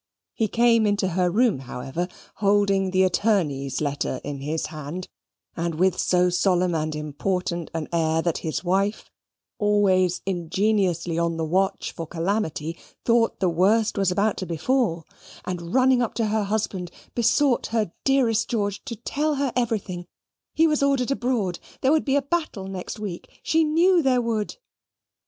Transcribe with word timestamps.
He 0.33 0.47
came 0.47 0.87
into 0.87 1.09
her 1.09 1.29
room, 1.29 1.59
however, 1.59 2.07
holding 2.37 2.89
the 2.89 3.03
attorney's 3.03 3.81
letter 3.81 4.19
in 4.23 4.39
his 4.39 4.65
hand, 4.73 5.07
and 5.55 5.75
with 5.75 5.99
so 5.99 6.31
solemn 6.31 6.73
and 6.73 6.95
important 6.95 7.69
an 7.75 7.87
air 7.93 8.23
that 8.23 8.39
his 8.39 8.63
wife, 8.63 9.11
always 9.59 10.23
ingeniously 10.25 11.19
on 11.19 11.37
the 11.37 11.45
watch 11.45 11.91
for 11.91 12.07
calamity, 12.07 12.79
thought 13.05 13.39
the 13.39 13.47
worst 13.47 13.95
was 13.95 14.09
about 14.09 14.37
to 14.37 14.47
befall, 14.47 15.05
and 15.45 15.71
running 15.75 16.01
up 16.01 16.15
to 16.15 16.25
her 16.29 16.45
husband, 16.45 16.89
besought 17.13 17.67
her 17.67 17.93
dearest 18.03 18.49
George 18.49 18.83
to 18.85 18.95
tell 18.95 19.35
her 19.35 19.53
everything 19.55 20.07
he 20.55 20.65
was 20.65 20.81
ordered 20.81 21.11
abroad; 21.11 21.59
there 21.81 21.91
would 21.91 22.05
be 22.05 22.15
a 22.15 22.23
battle 22.23 22.65
next 22.67 22.97
week 22.97 23.27
she 23.43 23.63
knew 23.63 24.01
there 24.01 24.19
would. 24.19 24.57